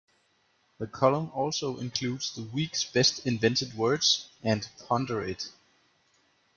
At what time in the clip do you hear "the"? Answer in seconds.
0.79-0.87, 2.33-2.41